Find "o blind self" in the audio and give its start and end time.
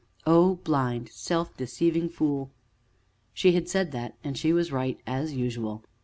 0.25-1.55